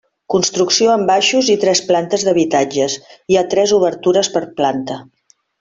[0.33, 2.97] Construcció amb baixos i tres plantes d'habitatges,
[3.35, 4.99] hi ha tres obertures per planta.